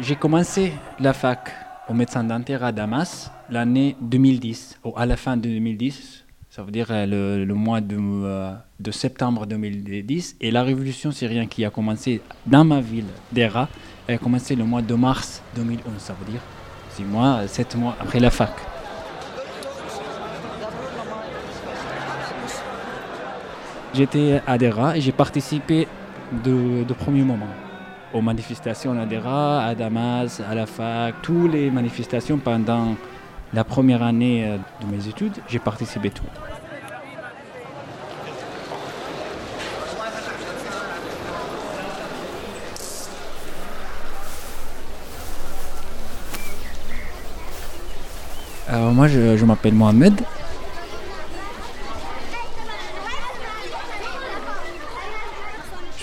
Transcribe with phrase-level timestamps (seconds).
[0.00, 1.52] J'ai commencé la fac
[1.88, 6.72] au médecin dentaire à Damas l'année 2010, ou à la fin de 2010, ça veut
[6.72, 10.36] dire euh, le, mois de, euh, de, septembre 2010.
[10.40, 13.68] Et la révolution syrienne qui a commencé dans ma ville d'Era,
[14.08, 16.40] a commencé le mois de mars 2011, ça veut dire
[16.90, 18.50] six mois, sept mois après la fac.
[23.94, 25.86] J'étais à Dera et j'ai participé
[26.44, 27.46] de, de premier moment
[28.12, 32.96] aux manifestations à Dera, à Damas, à la fac, toutes les manifestations pendant
[33.52, 36.24] la première année euh, de mes études, j'ai participé tout.
[48.70, 50.20] Alors moi je, je m'appelle Mohamed,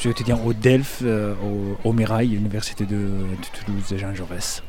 [0.06, 3.10] suis étudiant au DELF, euh, au, au Mirail, Université de,
[3.66, 4.62] Toulouse, Jean Jaurès.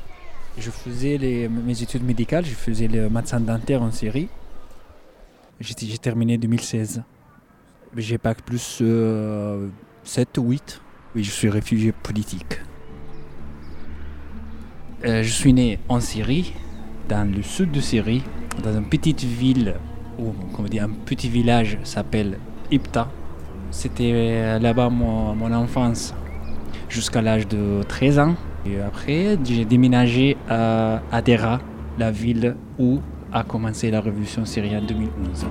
[0.56, 1.18] Je faisais
[1.50, 4.28] mes études médicales, je faisais le médecin dentaire en série.
[5.60, 7.02] J'ai terminé en 2016.
[7.98, 9.68] J'ai pas plus 7 euh,
[10.38, 10.80] ou 8.
[11.14, 12.58] Oui, je suis réfugié politique.
[15.04, 16.54] Euh, je suis né en Syrie,
[17.10, 18.22] dans le sud de Syrie,
[18.62, 19.74] dans une petite ville,
[20.18, 22.38] ou comment dire, un petit village s'appelle
[22.70, 23.10] Ipta,
[23.76, 26.14] c'était euh, là-bas mon, enfance
[26.88, 28.34] jusqu'à l'âge de 13 ans.
[28.64, 31.60] Et après, j'ai déménagé à Adera,
[31.98, 33.00] la ville où
[33.32, 35.46] a commencé la révolution syrienne en 2011.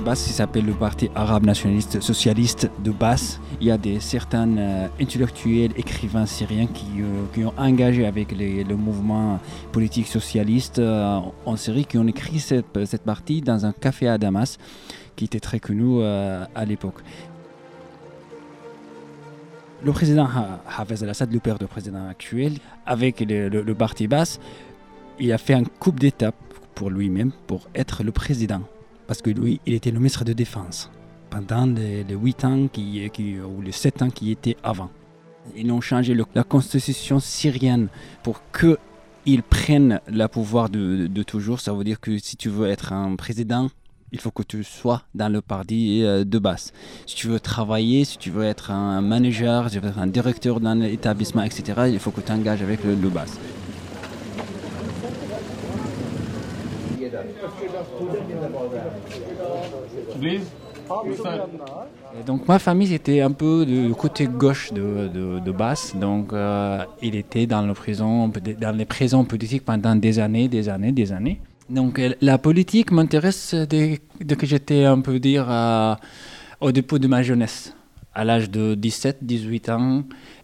[0.00, 3.40] Parti s'appelle le Parti arabe nationaliste socialiste de Basse.
[3.60, 8.32] Il y a des, certains euh, intellectuels, écrivains syriens qui, euh, qui ont engagé avec
[8.32, 9.38] le mouvement
[9.72, 14.16] politique socialiste euh, en Syrie, qui ont écrit cette, cette, partie dans un café à
[14.18, 14.58] Damas,
[15.16, 17.00] qui était très connu à l'époque.
[19.82, 20.28] Le président
[20.78, 22.54] Hafez al-Assad, le père du président actuel,
[22.86, 24.40] avec le, le parti basse,
[25.18, 26.34] il a fait un coup d'étape
[26.74, 28.62] pour lui-même pour être le président
[29.10, 30.88] parce que lui, il était le ministre de Défense
[31.30, 33.10] pendant les, huit ans qui,
[33.40, 34.88] ou les sept ans qui étaient avant.
[35.56, 37.88] Ils ont changé la constitution syrienne
[38.22, 41.58] pour qu'ils prennent le pouvoir de, toujours.
[41.58, 43.68] Ça veut dire que si tu veux être un président,
[44.12, 46.72] il faut que tu sois dans le parti euh, de base.
[47.04, 50.06] Si tu veux travailler, si tu veux être un manager, si tu veux être un
[50.06, 53.10] directeur d'un établissement, etc., il faut que tu engages avec le, le.
[62.26, 65.08] Donc ma famille était un peu du côté gauche de,
[65.44, 68.30] de, Basse, donc euh, il était dans, le prison,
[68.60, 71.40] dans les prisons politiques pendant des années, des années, des années.
[71.68, 74.00] Donc euh, la politique m'intéresse dès,
[74.36, 75.46] que j'étais un peu dire
[76.60, 77.74] au début de ma jeunesse,
[78.14, 80.02] à l'âge de 17-18 ans.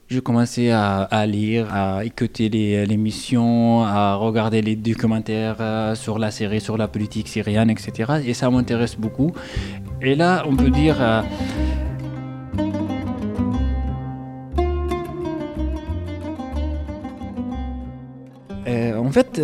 [0.09, 6.31] Je commençais à, lire, à écouter les émissions, à regarder les documentaires euh, sur la
[6.31, 8.21] série, sur la politique syrienne, etc.
[8.25, 9.33] Et ça m'intéresse beaucoup.
[10.01, 10.97] Et là, on peut dire...
[11.01, 11.23] Euh,
[18.69, 19.43] euh, en fait,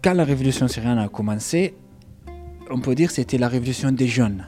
[0.00, 1.74] quand la révolution syrienne a commencé,
[2.70, 4.46] on peut dire que c'était la révolution des jeunes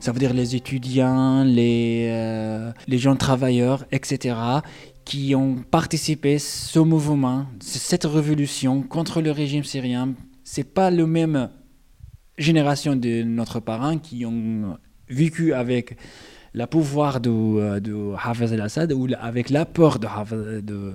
[0.00, 4.36] ça veut dire les étudiants, les, euh, les gens travailleurs, etc.,
[5.04, 10.14] qui ont participé à ce mouvement, cette révolution contre le régime syrien.
[10.44, 11.50] C'est pas la même
[12.38, 15.96] génération de notre parents qui ont vécu avec
[16.52, 20.92] le pouvoir de, euh, de Hafez al-Assad ou avec la peur de Hafez, de,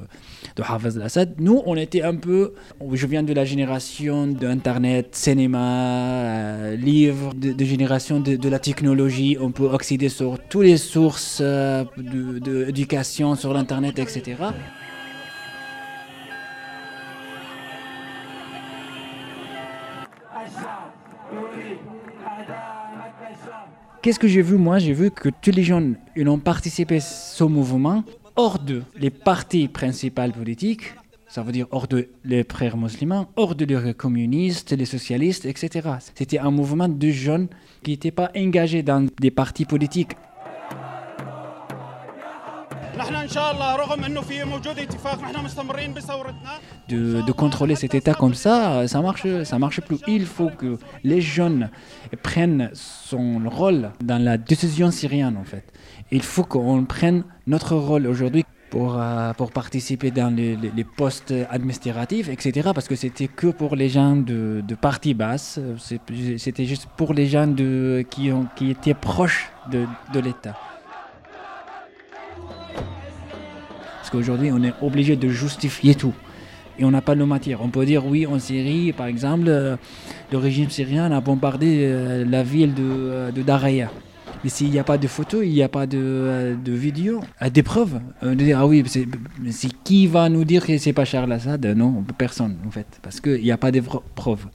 [0.55, 1.35] de Hafez al-Assad.
[1.39, 2.53] Nous, on était un peu.
[2.91, 8.59] Je viens de la génération d'Internet, cinéma, euh, livres, de, de génération de, de, la
[8.59, 9.37] technologie.
[9.39, 14.35] On peut accéder sur toutes les sources euh, d'éducation sur l'Internet, etc.
[24.05, 26.99] Qu'est-ce que j'ai vu moi J'ai vu que tous les jeunes ils ont participé à
[26.99, 28.03] ce mouvement
[28.35, 30.93] hors de les partis principaux politiques,
[31.27, 35.89] ça veut dire hors de les frères musulmans, hors de les communistes, les socialistes, etc.
[36.13, 37.47] C'était un mouvement de jeunes
[37.81, 40.11] qui n'étaient pas engagés dans des partis politiques
[46.87, 49.97] de, de, contrôler cet état comme ça, ça marche, ça marche plus.
[50.07, 51.69] Il faut que les jeunes
[52.21, 55.65] prennent son rôle dans la décision syrienne en fait.
[56.11, 60.83] Il faut qu'on prenne notre rôle aujourd'hui pour, euh, pour participer dans les, les, les,
[60.83, 62.71] postes administratifs, etc.
[62.73, 65.59] Parce que c'était que pour les gens de, de partie basse,
[66.37, 70.57] c'était juste pour les gens de, qui, ont, qui étaient proches de, de l'État.
[74.15, 76.13] Qu'aujourd'hui, on est obligé de justifier tout.
[76.77, 77.61] Et on n'a pas de matière.
[77.61, 79.77] On peut dire, oui, en Syrie, par exemple, euh,
[80.31, 83.89] le régime syrien a bombardé euh, la ville de, euh, de Daraya.
[84.43, 87.21] Mais s'il n'y a pas de photos, il n'y a pas de, euh, de vidéos,
[87.51, 89.07] des preuves, on dit, ah oui, c'est
[89.83, 93.41] qui va nous dire que c'est pas Charles Assad Non, personne, en fait, parce qu'il
[93.41, 93.81] n'y a pas de
[94.13, 94.47] preuves.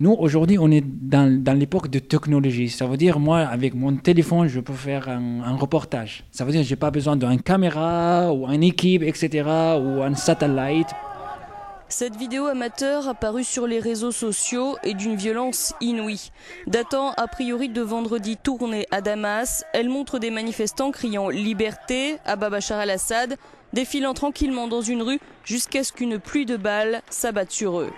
[0.00, 2.68] Nous, aujourd'hui, on est dans, l'époque de technologie.
[2.68, 6.24] Ça veut dire, moi, avec mon téléphone, je peux faire un, reportage.
[6.32, 9.44] Ça veut dire je n'ai pas besoin d'une caméra ou une équipe, etc.,
[9.78, 10.88] ou un satellite.
[11.88, 16.32] Cette vidéo amateur apparue sur les réseaux sociaux est d'une violence inouïe.
[16.66, 22.34] Datant a priori de vendredi tourné à Damas, elle montre des manifestants criant liberté à
[22.34, 23.36] Bachar al-Assad,
[23.72, 27.92] défilant tranquillement dans une rue jusqu'à ce qu'une pluie de balles s'abatte sur eux.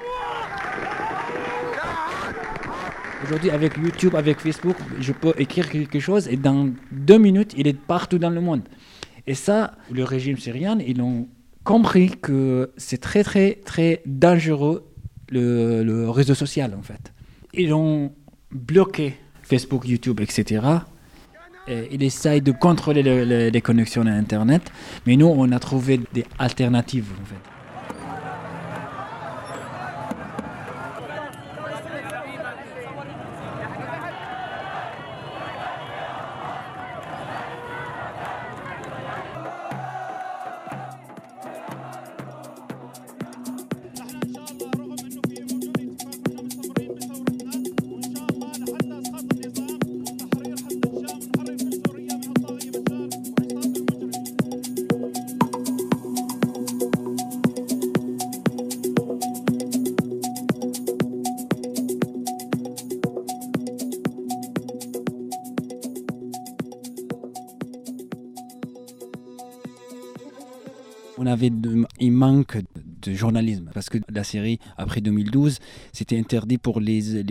[3.26, 7.66] Aujourd'hui, avec YouTube, avec Facebook, je peux écrire quelque chose et dans deux minutes, il
[7.66, 8.62] est partout dans le monde.
[9.26, 11.26] Et ça, le régime syrien, ils ont
[11.64, 14.86] compris que c'est très, très, très dangereux
[15.30, 17.12] le, réseau social, en fait.
[17.52, 18.12] Ils ont
[18.52, 20.64] bloqué Facebook, YouTube, etc.
[21.66, 24.70] Et ils essayent de contrôler le, le, les connexions à Internet,
[25.04, 27.55] mais nous, on a trouvé des alternatives, en fait.
[72.32, 73.70] De journalisme.
[73.74, 75.58] Parce que la série après 2012
[75.92, 77.24] c'était interdit pour les,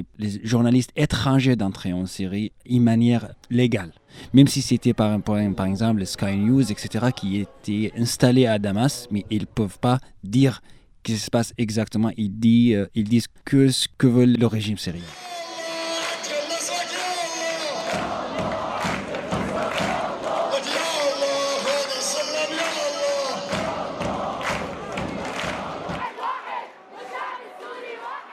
[0.43, 3.91] journalistes étrangers d'entrer en série de manière légale.
[4.33, 9.25] Même si c'était par, par, exemple Sky News etc qui étaient installés à Damas mais
[9.29, 10.61] ils peuvent pas dire
[11.07, 12.09] ce qui se passe exactement.
[12.17, 15.03] Ils, euh, ils disent que ce que veut le régime syrien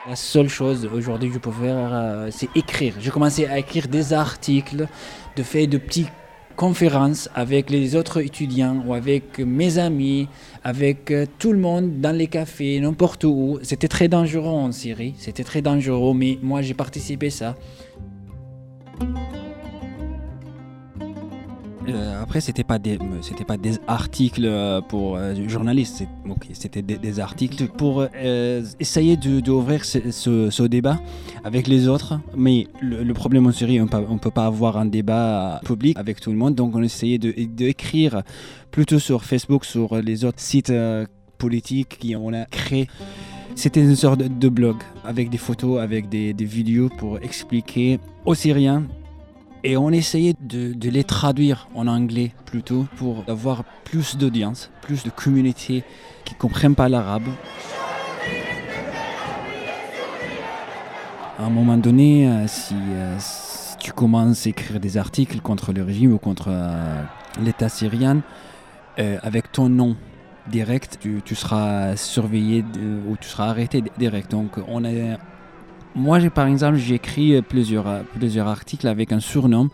[0.05, 2.93] La seule chose aujourd'hui que je peux faire, euh, c'est écrire.
[2.99, 4.85] J'ai commencé à écrire des articles,
[5.37, 6.11] de faire de petites
[6.57, 10.27] conférences avec les autres étudiants ou avec mes amis,
[10.61, 13.59] avec euh, tout le monde dans les cafés, n'importe où.
[13.63, 17.55] C'était très dangereux en Syrie, c'était très dangereux, mais moi j'ai participé à ça.
[21.87, 22.97] Euh, après, c'était pas des,
[23.47, 24.49] pas des articles
[24.87, 26.03] pour euh, journalistes,
[26.53, 30.99] c'était des, articles pour euh, essayer d'ouvrir de, ce, débat
[31.43, 32.19] avec les autres.
[32.35, 36.31] Mais le, problème en Syrie, on ne peut pas avoir un débat public avec tout
[36.31, 38.23] le monde, donc on essayait d'écrire
[38.71, 41.05] plutôt sur Facebook, sur les autres sites euh,
[41.37, 42.87] politiques qui on a créé.
[43.55, 48.83] C'était une sorte de, blog avec des photos, avec des vidéos pour expliquer aux Syriens
[49.63, 55.09] et on essayait de, les traduire en anglais plutôt pour avoir plus d'audience, plus de
[55.09, 55.83] communautés
[56.25, 57.27] qui ne comprennent pas l'arabe.
[61.39, 62.75] À un moment donné, si,
[63.19, 67.03] si, tu commences à écrire des articles contre le régime ou contre euh,
[67.41, 68.21] l'État syrien,
[68.99, 69.97] euh, avec ton nom
[70.47, 72.63] direct, tu, tu seras surveillé
[73.09, 74.31] ou tu seras arrêté direct.
[74.31, 75.17] Donc, on est,
[75.95, 79.69] moi, j'ai par exemple, j'ai écrit plusieurs, euh, plusieurs articles avec un surnom.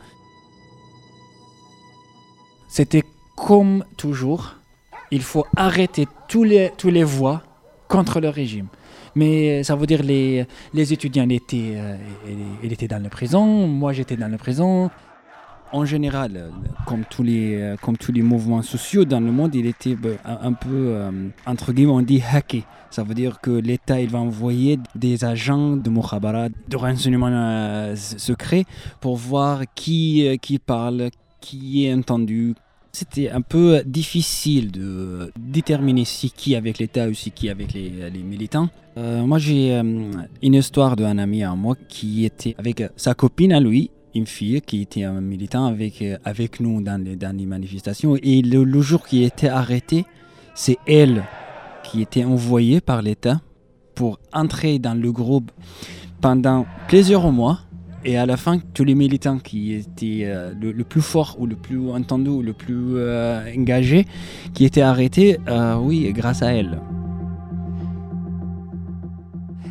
[2.68, 3.04] C'était
[3.36, 4.56] comme toujours,
[5.12, 7.42] il faut arrêter tous les, tous les voix
[7.88, 8.68] contre le régime.
[9.16, 11.96] Mais ça veut dire les, les étudiants étaient, euh,
[12.64, 14.92] étaient dans la prison, moi j'étais dans la prison.
[15.72, 16.50] En général, euh,
[16.90, 20.16] comme tous les, euh, comme tous les mouvements sociaux dans le monde, il était euh,
[20.26, 20.98] un, peu,
[21.46, 22.64] entre guillemets, on dit hacké.
[22.90, 27.96] Ça veut dire que l'État il va envoyer des agents de Mukhabarat, de renseignement euh,
[27.96, 28.66] secret,
[29.00, 31.10] pour voir qui, qui parle,
[31.42, 32.56] qui est entendu.
[32.92, 38.10] C'était un peu difficile de déterminer si qui avec l'État ou si qui avec les,
[38.24, 38.70] militants.
[38.98, 39.80] Moi, j'ai
[40.42, 44.62] une histoire d'un ami à moi qui était avec sa copine à lui, une fille
[44.62, 46.18] qui était un militant avec, euh,
[46.60, 48.16] nous dans les, manifestations.
[48.22, 50.06] Et le, jour qui était arrêté,
[50.56, 51.24] c'est elle
[51.84, 53.42] qui était envoyée par l'État
[53.96, 55.52] pour entrer dans le groupe
[56.22, 57.60] pendant plusieurs mois.
[58.06, 61.56] Et à la fin, tous les militants qui étaient euh, le, plus fort ou le
[61.56, 64.06] plus entendu ou le plus euh, engagé,
[64.54, 65.38] qui étaient arrêtés,
[65.82, 66.80] oui, grâce à elle.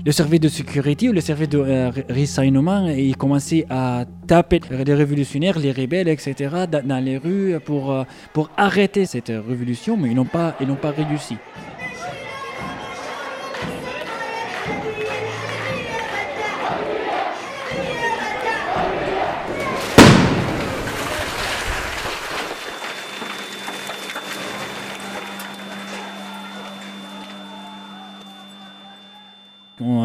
[0.09, 4.95] Le service de sécurité ou le service de euh, renseignement, il commençait à taper les
[4.95, 6.65] révolutionnaires, les rebelles, etc.
[6.67, 10.93] dans, les rues pour, euh, pour arrêter cette révolution, mais ils n'ont pas, ils pas
[10.93, 11.37] réussi.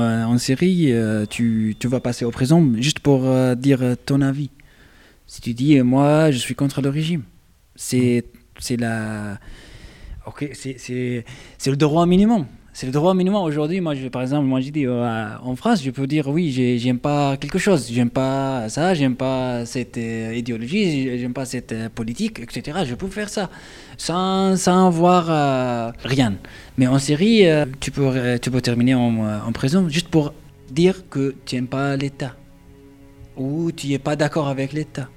[0.03, 3.95] En, euh, en Syrie, euh, tu, tu vas passer au prison juste pour euh, dire
[4.05, 4.49] ton avis.
[5.27, 7.23] Si tu dis, moi, je suis contre le régime,
[7.75, 8.25] c'est
[8.59, 9.39] c'est la.
[10.25, 11.23] Ok, c'est
[11.65, 12.45] le droit minimum.
[12.75, 13.43] C'est le droit minimum.
[13.43, 16.51] Aujourd'hui, moi, je, par exemple, moi, j'ai dit euh, en France, je peux dire oui,
[16.51, 21.45] j'ai- j'aime pas quelque chose, j'aime pas ça, j'aime pas cette euh, idéologie, j'aime pas
[21.45, 22.79] cette euh, politique, etc.
[22.85, 23.51] Je peux faire ça
[23.97, 26.33] sans, sans avoir euh, rien.
[26.79, 27.43] Mais en Syrie,
[27.79, 30.33] tu, peux, tu peux terminer en, en prison juste pour
[30.71, 32.33] dire que tu n'aimes pas l'État
[33.37, 35.09] ou tu n'es pas d'accord avec l'État.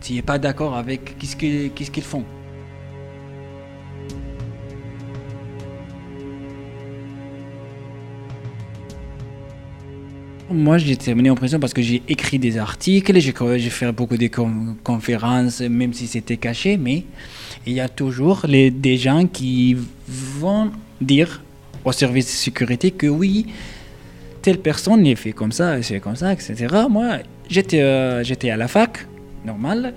[0.00, 2.24] Tu n'es pas d'accord avec qu'est-ce qu'ils qu'est-ce qu'ils font.
[10.50, 14.28] Moi, j'ai terminé en prison parce que j'ai écrit des articles, j'ai fait beaucoup de
[14.82, 17.04] conférences, même si c'était caché, mais
[17.66, 19.74] il y a toujours des gens qui
[20.06, 20.70] vont
[21.00, 21.42] dire
[21.84, 23.46] au service de sécurité que oui,
[24.42, 26.54] telle personne est fait comme ça, c'est comme ça, etc.
[26.90, 29.06] Moi, j'étais euh, j'étais à la fac,
[29.46, 29.94] normal.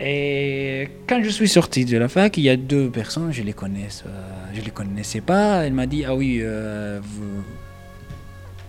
[0.00, 3.54] Et quand je suis sorti de la fac, il y a deux personnes, je les
[3.54, 5.64] euh, les connaissais pas.
[5.64, 7.42] Elle m'a dit ah oui, euh, vous,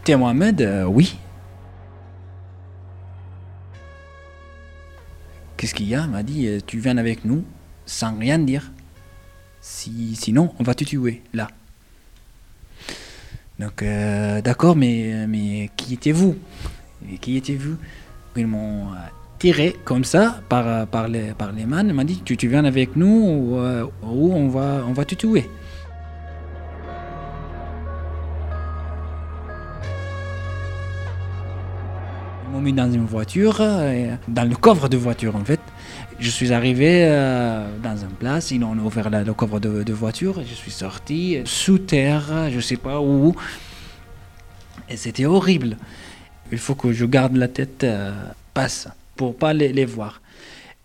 [0.04, 1.18] t'es Mohamed, Euh, oui.
[5.58, 7.44] Qu'est-ce qu'il y a Elle m'a dit euh, tu viens avec nous
[7.86, 8.72] sans rien dire.
[9.62, 11.48] Si, sinon, on va te tuer là.
[13.60, 16.36] Donc, euh, d'accord, mais, mais qui étiez-vous?
[17.20, 17.78] Qui étiez-vous?
[18.38, 18.88] Ils m'ont
[19.38, 21.88] tiré comme ça par, par, les, par les mains.
[21.88, 23.60] Ils dit tu, tu viens avec nous ou,
[24.04, 25.48] ou on, va, on va te tuer.
[32.52, 35.62] Ils m'ont mis dans une voiture, euh, dans le coffre de voiture en fait.
[36.20, 40.54] Je suis arrivé euh, dans une place, ils ont ouvert le coffre de, voiture, je
[40.54, 43.34] suis sorti euh, sous terre, je sais pas où.
[44.90, 45.78] Et c'était horrible.
[46.52, 48.12] Il faut que je garde la tête euh,
[48.54, 50.22] basse pour pas les, voir.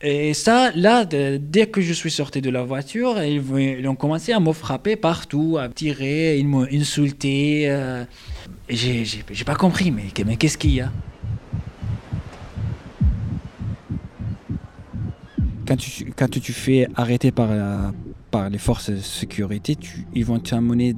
[0.00, 4.38] Et ça, là, dès que je suis sorti de la voiture, ils, ont commencé à
[4.38, 7.64] me frapper partout, à me tirer, ils m'ont insulté.
[7.68, 8.04] euh,
[8.68, 10.92] j'ai pas compris, mais qu'est-ce qu'il y a?
[15.66, 17.50] Quand tu, quand tu fais arrêter par,
[18.30, 20.94] par les forces de sécurité, tu, ils vont t'amener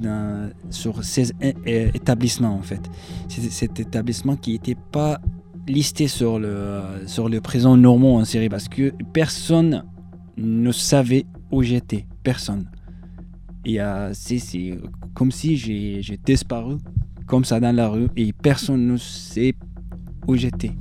[0.69, 1.31] sur ces
[1.65, 2.81] établissements en fait.
[3.27, 5.19] C'est cet établissement qui n'était pas
[5.67, 9.83] listé sur le, sur le prison normand en Syrie parce que personne
[10.37, 12.05] ne savait où j'étais.
[12.23, 12.69] Personne.
[13.67, 14.77] Euh, c'est
[15.13, 16.77] comme si j'ai disparu
[17.27, 19.53] comme ça dans la rue et personne ne sait
[20.27, 20.71] où j'étais.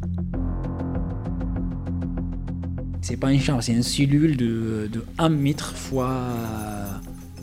[3.08, 6.26] C'est pas une chambre, c'est une cellule de, de 1 mètre fois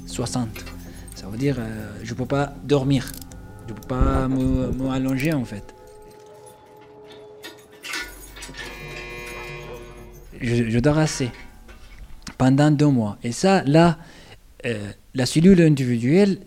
[0.06, 0.48] 60.
[1.16, 3.12] Ça veut dire euh, je peux pas dormir.
[3.68, 5.74] Je peux pas me, me allonger en fait.
[10.40, 11.32] je, dors assez
[12.38, 13.18] pendant deux mois.
[13.24, 13.98] Et ça, là,
[14.68, 16.42] euh, la cellule individuelle,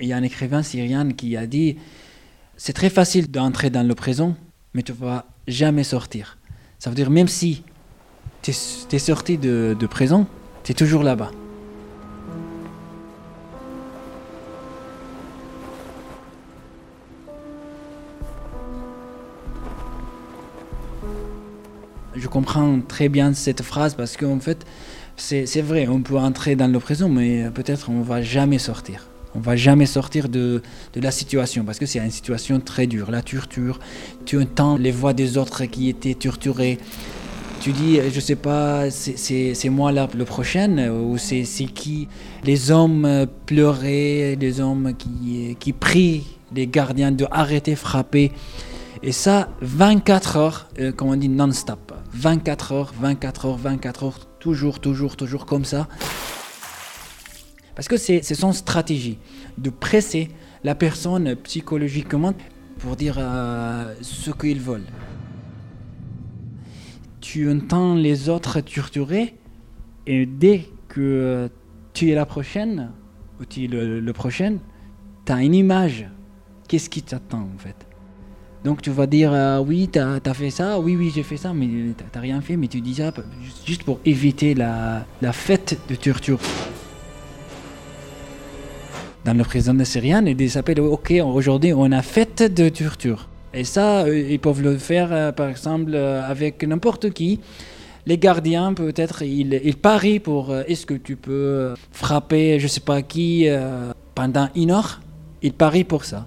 [0.00, 1.76] il y a un écrivain syrien qui a dit,
[2.56, 4.36] c'est très facile d'entrer dans le présent,
[4.74, 6.37] mais tu ne vas jamais sortir.
[6.78, 7.62] Ça veut dire, même si
[8.42, 10.26] tu es, sorti de, de présent,
[10.64, 11.30] tu es toujours là-bas.
[22.18, 24.66] je comprends très bien cette phrase parce qu'en fait,
[25.16, 29.07] c'est vrai, on peut entrer dans le présent, mais peut-être on ne va jamais sortir.
[29.34, 30.62] On va jamais sortir de,
[30.94, 33.10] de la situation parce que c'est une situation très dure.
[33.10, 33.78] La torture,
[34.24, 36.78] tu entends les voix des autres qui étaient torturés.
[37.60, 42.08] Tu dis, je sais pas, c'est moi là le prochain ou c'est qui?
[42.44, 48.32] Les hommes pleuraient, les hommes qui, qui prient les gardiens de arrêter, frapper.
[49.02, 51.92] Et ça, 24 heures, euh, comme on dit, non-stop.
[52.14, 55.86] 24 heures, 24 heures, 24 heures, toujours, toujours, toujours comme ça.
[57.78, 59.18] Parce que c'est son stratégie
[59.56, 60.30] de presser
[60.64, 62.34] la personne psychologiquement
[62.78, 64.88] pour dire euh, ce qu'ils veulent.
[67.20, 69.36] Tu entends les autres torturer
[70.08, 71.48] et dès que
[71.92, 72.90] tu es la prochaine,
[73.40, 74.56] ou tu es le, prochain,
[75.24, 76.08] tu as une image.
[76.66, 77.76] Qu'est-ce qui t'attend en fait?
[78.64, 81.54] Donc tu vas dire euh, oui, tu as, fait ça, oui, oui, j'ai fait ça,
[81.54, 83.12] mais tu n'as rien fait, mais tu dis ça
[83.64, 86.40] juste pour éviter la, fête de torture.
[89.24, 93.28] Dans président de Syrienne, ils s'appellent Ok, aujourd'hui on a fête de torture.
[93.52, 97.40] Et ça, euh, ils peuvent le faire euh, par exemple avec n'importe qui.
[98.06, 103.02] Les gardiens, peut-être, ils, ils, parient pour est-ce que tu peux frapper, je sais pas
[103.02, 103.46] qui,
[104.14, 105.02] pendant une heure?
[105.42, 106.24] Ils parient pour ça.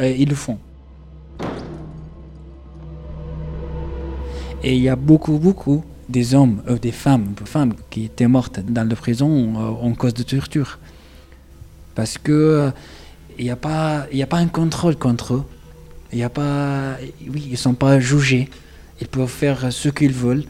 [0.00, 0.58] Ils le font.
[4.62, 8.60] Et il y a beaucoup, beaucoup des hommes, euh, des femmes, femmes qui étaient mortes
[8.60, 10.78] dans la prison euh, en cause de torture.
[11.94, 12.70] Parce que euh,
[13.38, 15.44] il n'y a, pas, a pas un contrôle contre eux.
[16.22, 16.96] A pas,
[17.28, 18.48] oui, ils ne sont pas jugés.
[19.00, 20.44] Ils peuvent faire ce qu'ils veulent.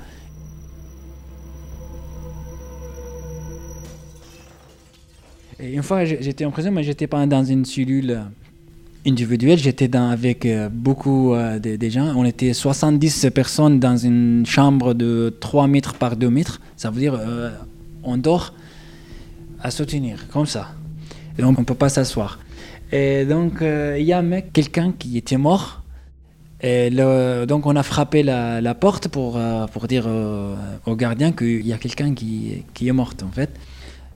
[5.60, 8.22] Une fois, j'étais en prison, mais j'étais pas dans une cellule
[9.06, 12.12] individuel, j'étais avec euh, beaucoup euh, de, gens.
[12.16, 16.60] On était 70 personnes dans une chambre de 3 mètres par 2 mètres.
[16.76, 17.50] Ça veut dire euh,
[18.02, 18.54] on dort
[19.62, 20.72] à soutenir, comme ça.
[21.40, 22.38] Donc on ne peut pas s'asseoir.
[22.92, 25.82] Et donc il y a mec, quelqu'un qui était mort.
[26.62, 29.38] Et donc on a frappé la, porte pour,
[29.72, 30.06] pour dire
[30.86, 33.50] au gardien qu'il y a quelqu'un qui, qui est mort en fait.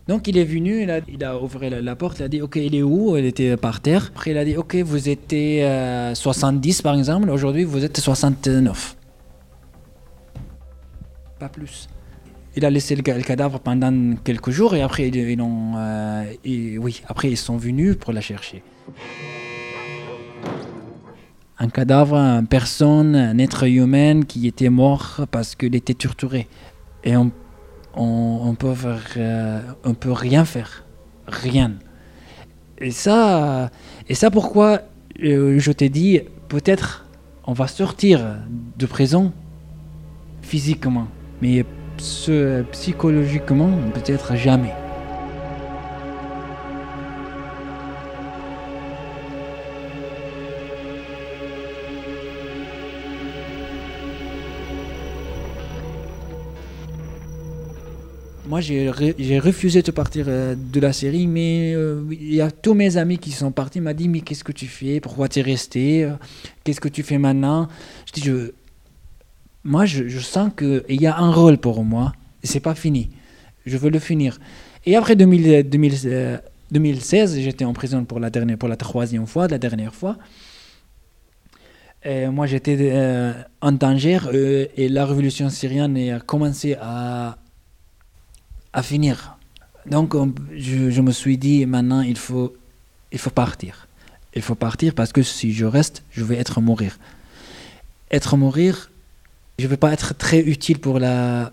[0.07, 2.83] Donc il est venu, il a, ouvert la, porte, il a dit ok il est
[2.83, 3.17] où?
[3.17, 4.13] Il était par terre.
[4.15, 5.67] Après il a dit ok vous étiez
[6.15, 8.97] 70 euh, par exemple, aujourd'hui vous êtes 69.
[11.39, 11.89] Pas plus.
[12.57, 17.31] Il a laissé le, cadavre pendant quelques jours et après ils, ont, euh, oui après
[17.31, 18.63] ils sont venus pour la chercher.
[21.59, 26.49] Un cadavre, une personne, un être humain qui était mort parce qu'il était torturé.
[27.05, 27.31] Et on
[27.97, 28.75] on, peut
[29.17, 30.85] euh, on peut rien faire,
[31.27, 31.73] rien.
[32.79, 33.71] Et ça,
[34.09, 34.83] et ça pourquoi
[35.23, 37.07] euh, je t'ai dit peut-être
[37.47, 38.39] on va sortir
[38.79, 39.33] de prison
[40.43, 41.09] physiquement,
[41.41, 41.65] mais
[41.97, 44.75] psychologiquement peut-être jamais.
[58.55, 62.75] moi, j'ai, refusé de partir euh, de la série, mais euh, il y a tous
[62.75, 65.01] mes amis qui sont partis, m'ont dit, mais qu'est-ce que tu fais?
[65.01, 66.09] Pourquoi tu es resté
[66.63, 67.67] Qu'est-ce que tu fais maintenant?
[68.07, 68.53] Je dis, je,
[69.65, 73.11] moi, je, sens qu'il y a un rôle pour moi, et c'est pas fini.
[73.67, 74.39] Je veux le finir.
[74.87, 75.71] Et après 2000,
[76.71, 80.17] 2016, j'étais en prison pour la, dernière, pour la troisième fois, la dernière fois.
[82.07, 84.19] Moi, j'étais euh, en danger
[84.77, 87.39] et la révolution syrienne a commencé à
[88.75, 89.39] à finir.
[89.87, 90.15] Donc
[90.57, 92.55] je, me suis dit maintenant il faut,
[93.13, 93.89] il faut partir.
[94.35, 96.99] Il faut partir parce que si je reste, je vais être mourir.
[98.11, 98.91] Être mourir,
[99.59, 101.53] je ne vais pas être très utile pour la,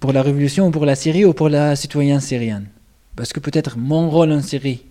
[0.00, 2.66] pour la révolution ou pour la Syrie ou pour la citoyenne syrienne.
[3.14, 4.84] Parce que peut-être mon rôle en Syrie,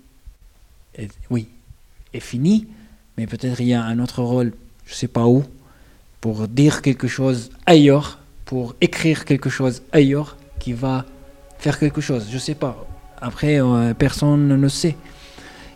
[0.97, 1.47] est, oui,
[2.13, 2.67] est fini,
[3.17, 4.53] mais peut-être il y a un autre rôle,
[4.86, 5.43] je ne sais pas où,
[6.21, 11.05] pour dire quelque chose ailleurs, pour écrire quelque chose ailleurs qui va
[11.58, 12.27] faire quelque chose.
[12.31, 12.86] Je sais pas.
[13.21, 14.95] Après, euh, personne ne sait.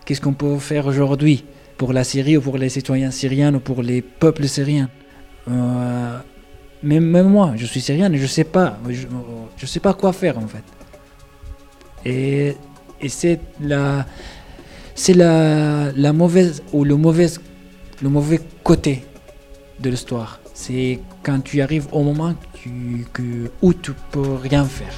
[0.04, 1.44] Qu'est-ce qu'on peut faire aujourd'hui
[1.76, 4.90] pour la Syrie ou pour les citoyens syriens ou pour les peuples syriens?
[5.48, 6.18] Euh,
[6.82, 10.38] même, même moi, je suis syrien et je sais pas, je, sais pas quoi faire
[10.38, 10.64] en fait.
[12.04, 12.56] Et,
[13.00, 14.06] et c'est la,
[14.94, 17.28] c'est la, la mauvaise ou le mauvais,
[18.02, 19.04] le mauvais côté
[19.78, 20.40] de l'histoire.
[20.54, 22.34] C'est quand tu arrives au moment
[23.12, 24.92] que, où tu peux rien faire.